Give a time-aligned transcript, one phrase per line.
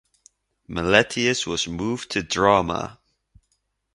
[0.67, 2.97] Meletius was moved to Drama.